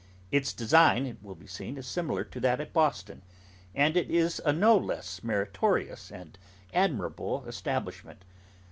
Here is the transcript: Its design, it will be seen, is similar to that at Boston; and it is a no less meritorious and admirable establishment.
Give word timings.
Its 0.31 0.51
design, 0.51 1.05
it 1.05 1.21
will 1.21 1.35
be 1.35 1.45
seen, 1.45 1.77
is 1.77 1.85
similar 1.85 2.23
to 2.23 2.39
that 2.39 2.59
at 2.59 2.73
Boston; 2.73 3.21
and 3.75 3.95
it 3.95 4.09
is 4.09 4.41
a 4.43 4.51
no 4.51 4.75
less 4.75 5.23
meritorious 5.23 6.09
and 6.11 6.39
admirable 6.73 7.45
establishment. 7.45 8.25